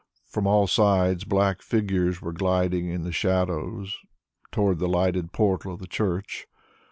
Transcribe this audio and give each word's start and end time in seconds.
From 0.25 0.47
all 0.47 0.65
sides 0.65 1.25
black 1.25 1.61
figures 1.61 2.23
were 2.23 2.31
gliding 2.33 2.89
in 2.89 3.03
the 3.03 3.11
shadow 3.11 3.85
towards 4.51 4.79
the 4.79 4.87
lighted 4.89 5.31
portal 5.31 5.73
of 5.75 5.79
the 5.79 5.85
church. 5.85 6.47